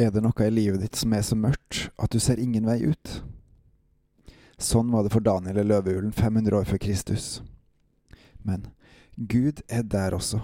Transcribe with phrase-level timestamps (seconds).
[0.00, 2.78] Er det noe i livet ditt som er så mørkt at du ser ingen vei
[2.88, 3.10] ut?
[4.56, 7.26] Sånn var det for Daniel i løvehulen 500 år før Kristus.
[8.40, 8.70] Men
[9.16, 10.40] Gud er der også.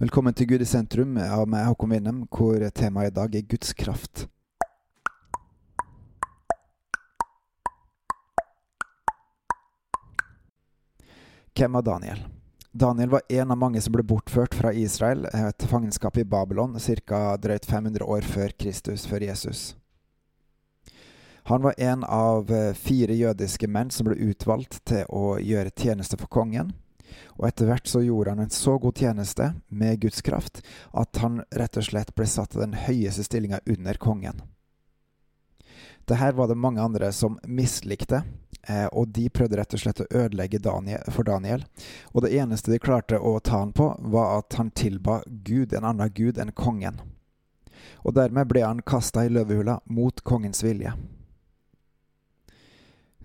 [0.00, 3.76] Velkommen til Gud i sentrum av meg, Håkon Winnem, hvor temaet i dag er Guds
[3.76, 4.24] kraft.
[11.52, 12.24] Hvem var Daniel?
[12.72, 15.26] Daniel var en av mange som ble bortført fra Israel
[15.60, 17.36] til fangenskap i Babylon ca.
[17.36, 19.74] drøyt 500 år før Kristus, før Jesus.
[21.44, 26.16] Han var en av eh, fire jødiske menn som ble utvalgt til å gjøre tjeneste
[26.16, 26.70] for kongen.
[27.36, 30.62] Og etter hvert så gjorde han en så god tjeneste med Guds kraft
[30.96, 34.40] at han rett og slett ble satt til den høyeste stillinga under kongen.
[36.08, 38.22] Det her var det mange andre som mislikte,
[38.92, 41.64] og de prøvde rett og slett å ødelegge Daniel, for Daniel.
[42.14, 45.88] Og det eneste de klarte å ta han på, var at han tilba Gud, en
[45.88, 47.00] annen gud enn kongen.
[48.06, 50.94] Og dermed ble han kasta i løvehula mot kongens vilje.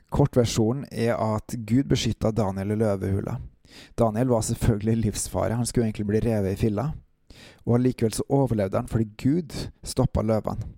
[0.10, 3.38] Kortversjonen er at Gud beskytta Daniel i løvehula.
[4.00, 6.92] Daniel var selvfølgelig livsfare, han skulle egentlig bli revet i filla.
[7.68, 10.72] Og allikevel så overlevde han fordi Gud stoppa løvene.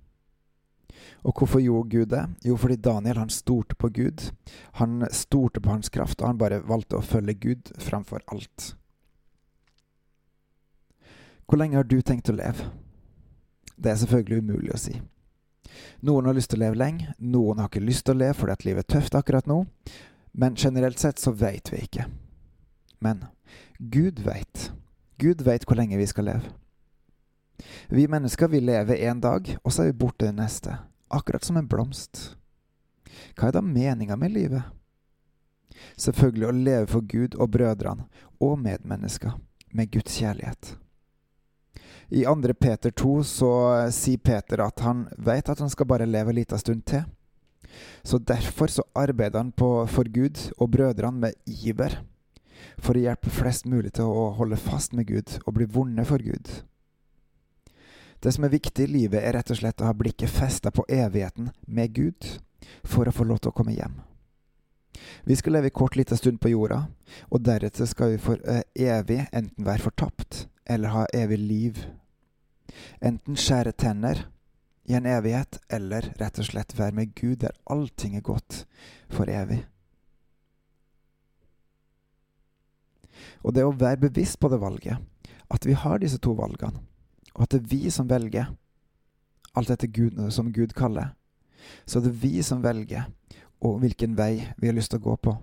[1.23, 2.23] Og hvorfor gjorde Gud det?
[2.45, 4.31] Jo, fordi Daniel han stolte på Gud.
[4.80, 8.73] Han stolte på hans kraft, og han bare valgte å følge Gud framfor alt.
[11.50, 12.70] Hvor lenge har du tenkt å leve?
[13.75, 14.95] Det er selvfølgelig umulig å si.
[16.06, 18.56] Noen har lyst til å leve lenge, noen har ikke lyst til å leve fordi
[18.56, 19.64] at livet er tøft akkurat nå,
[20.40, 22.08] men generelt sett så veit vi ikke.
[23.03, 23.25] Men
[23.80, 24.72] Gud veit.
[25.20, 26.53] Gud veit hvor lenge vi skal leve.
[27.92, 30.78] Vi mennesker vil leve en dag, og så er vi borte den neste
[31.09, 32.35] akkurat som en blomst.
[33.38, 34.63] Hva er da meninga med livet?
[35.99, 38.07] Selvfølgelig å leve for Gud og brødrene
[38.43, 39.35] og medmennesker
[39.75, 40.75] med Guds kjærlighet.
[42.09, 42.53] I 2.
[42.57, 43.51] Peter 2 så
[43.93, 47.03] sier Peter at han vet at han skal bare leve en liten stund til.
[48.03, 52.00] Så derfor så arbeider han på, for Gud og brødrene med iver
[52.79, 56.23] for å hjelpe flest mulig til å holde fast med Gud og bli vonde for
[56.23, 56.50] Gud.
[58.19, 60.84] Det som er viktig i livet, er rett og slett å ha blikket festa på
[60.91, 62.28] evigheten med Gud
[62.84, 64.02] for å få lov til å komme hjem.
[65.24, 66.81] Vi skal leve kort liten stund på jorda,
[67.31, 71.79] og deretter skal vi for uh, evig enten være fortapt eller ha evig liv.
[73.02, 74.25] Enten skjære tenner
[74.90, 78.66] i en evighet, eller rett og slett være med Gud der allting er godt
[79.08, 79.62] for evig.
[83.44, 85.00] Og det å være bevisst på det valget,
[85.50, 86.81] at vi har disse to valgene,
[87.39, 88.51] og at det er vi som velger
[89.55, 91.13] alt dette Gud, som Gud kaller.
[91.85, 93.07] Så det er vi som velger
[93.63, 95.35] og hvilken vei vi har lyst til å gå på.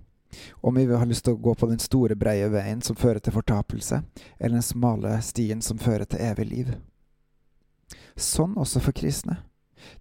[0.61, 3.33] Om vi har lyst til å gå på den store, breie veien som fører til
[3.33, 4.03] fortapelse,
[4.39, 6.75] eller den smale stien som fører til evig liv.
[8.17, 9.39] Sånn også for kristne.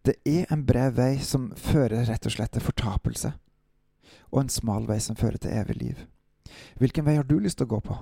[0.04, 3.32] Det er en bred vei som fører rett og slett til fortapelse,
[4.32, 6.04] og en smal vei som fører til evig liv.
[6.80, 8.00] Hvilken vei har du lyst til å gå på?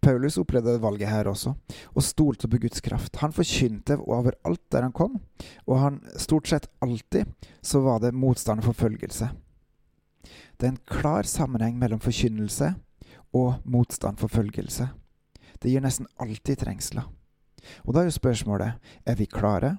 [0.00, 1.52] Paulus opplevde valget her også,
[1.94, 3.16] og stolte på Guds kraft.
[3.20, 5.18] Han forkynte overalt der han kom,
[5.66, 7.28] og han stort sett alltid
[7.62, 9.30] så var det motstand og forfølgelse.
[10.60, 12.74] Det er en klar sammenheng mellom forkynnelse
[13.36, 14.88] og motstand og forfølgelse.
[15.60, 17.04] Det gir nesten alltid trengsler.
[17.84, 19.76] Og da er jo spørsmålet er vi klare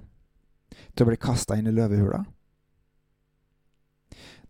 [0.94, 2.22] til å bli kasta inn i løvehula.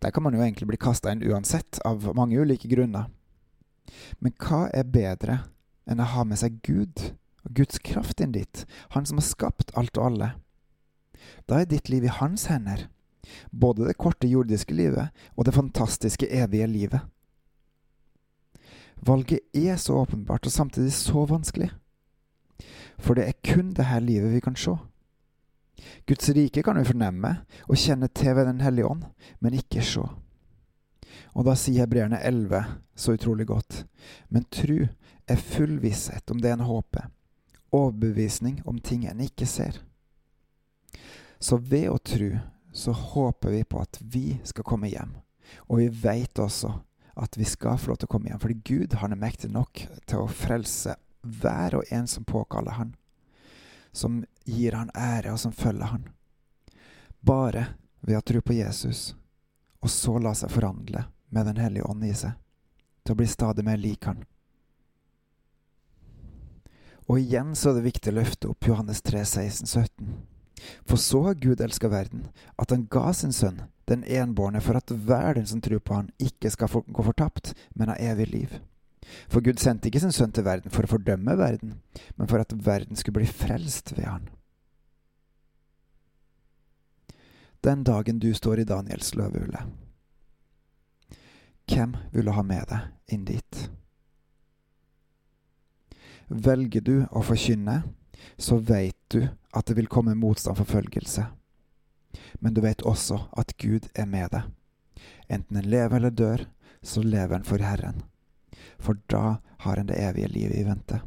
[0.03, 3.07] Der kan man jo egentlig bli kasta inn uansett, av mange ulike grunner.
[4.19, 5.41] Men hva er bedre
[5.89, 7.11] enn å ha med seg Gud
[7.43, 8.65] og Guds kraft inn dit,
[8.95, 10.33] Han som har skapt alt og alle.
[11.47, 12.87] Da er ditt liv i hans hender,
[13.51, 17.01] både det korte jordiske livet og det fantastiske evige livet.
[19.03, 21.69] Valget er så åpenbart og samtidig så vanskelig,
[22.99, 24.75] for det er kun det her livet vi kan se.
[26.07, 27.33] Guds rike kan vi fornemme
[27.67, 29.03] og kjenne til ved Den hellige ånd,
[29.39, 30.05] men ikke se.
[31.33, 32.63] Og da sier hebreerne 11
[32.95, 33.83] så utrolig godt,
[34.29, 34.87] men tru
[35.27, 37.09] er full visshet om det en håper,
[37.73, 39.79] overbevisning om ting en ikke ser.
[41.39, 42.37] Så ved å tru
[42.73, 45.13] så håper vi på at vi skal komme hjem,
[45.69, 46.73] og vi veit også
[47.13, 49.83] at vi skal få lov til å komme hjem, fordi Gud han er mektig nok
[50.09, 52.95] til å frelse hver og en som påkaller Han,
[53.91, 56.07] som gir Han ære, og som følger Han.
[57.21, 57.67] Bare
[58.01, 59.13] ved å tro på Jesus,
[59.83, 62.37] og så la seg forandre med Den hellige ånd i seg,
[63.03, 64.23] til å bli stadig mer lik Han.
[67.11, 70.13] Og igjen så er det viktig å løfte opp Johannes 3, 16, 17.
[70.87, 74.93] For så har Gud elska verden, at han ga sin sønn, den enbårne, for at
[74.93, 78.53] hver den som tror på han, ikke skal gå fortapt, men ha evig liv.
[79.27, 81.75] For Gud sendte ikke sin sønn til verden for å fordømme verden,
[82.15, 84.31] men for at verden skulle bli frelst ved han.
[87.63, 89.61] Den dagen du står i Daniels løvehule,
[91.71, 93.59] hvem vil du ha med deg inn dit?
[96.27, 97.77] Velger du å forkynne,
[98.35, 99.21] så veit du
[99.55, 101.29] at det vil komme motstand og forfølgelse.
[102.43, 104.51] Men du vet også at Gud er med deg.
[105.31, 106.45] Enten en lever eller dør,
[106.83, 108.03] så lever en for Herren.
[108.75, 110.99] For da har en det evige livet i vente.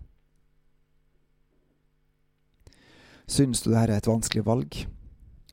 [3.28, 4.86] Syns du dette er et vanskelig valg?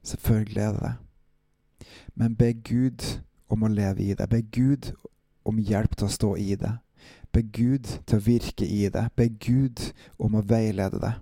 [0.04, 0.94] Selvfølgelig er det det.
[2.16, 4.30] Men be Gud om å leve i det.
[4.30, 4.92] Be Gud
[5.46, 6.74] om hjelp til å stå i det.
[7.34, 9.08] Be Gud til å virke i det.
[9.16, 9.82] Be Gud
[10.20, 11.14] om å veilede det.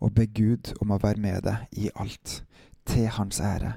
[0.00, 2.42] Og be Gud om å være med deg i alt,
[2.86, 3.72] til Hans ære.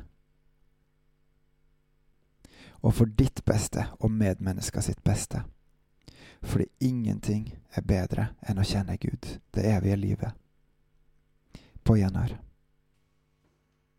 [2.83, 5.41] Og for ditt beste og medmennesker sitt beste.
[6.43, 10.37] Fordi ingenting er bedre enn å kjenne Gud, det evige livet.
[11.83, 12.37] På gjenhør.